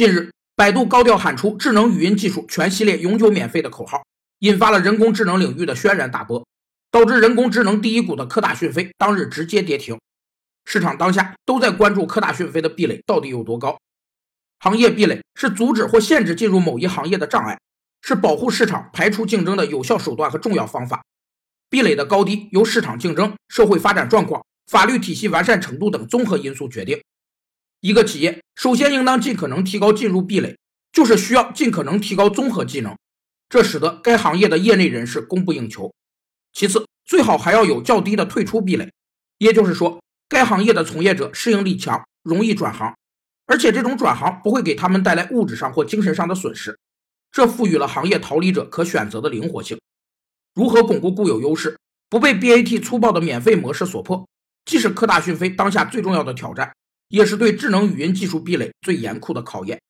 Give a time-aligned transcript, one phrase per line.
[0.00, 4.02] 近日，百度高调喊出智能语音技术全系列永久免费的口号，
[4.38, 6.42] 引发了人工智能领域的轩然大波，
[6.90, 9.98] 导致人工智能第一股的科大讯飞当日直接跌停。
[10.64, 13.76] 市场当下都在关注科大讯飞的壁垒到底有多高。
[14.60, 17.60] 行业壁垒是阻止或限制进入某一行业的障碍，
[18.00, 21.04] 是保护市场、排除竞争的有效手段和重要方法。
[21.68, 26.98] 壁垒的高低由市场竞争、社会发展状况、法律体系完善程度等综合因素决定。
[27.80, 30.56] 一个企业首先应当尽可能提高进入壁垒，
[30.92, 32.96] 就是需要尽可能提高综合技能，
[33.48, 35.92] 这使得该行业的业内人士供不应求。
[36.52, 38.92] 其次，最好还要有较低的退出壁垒，
[39.38, 42.94] 也就是说，该行业的从业者适应力强，容易转行，
[43.46, 46.78] 而且这种转行不会给他们带来物质上或精神上的损失，
[47.32, 49.80] 这赋予了行业逃离者可选择的灵活性。
[50.54, 51.78] 如何巩固固有优势，
[52.10, 54.28] 不被 BAT 粗暴的免费模式所迫，
[54.66, 56.72] 既是科大讯飞当下最重要的挑战。
[57.10, 59.80] 也是对智能语音技术壁垒最严酷的考验。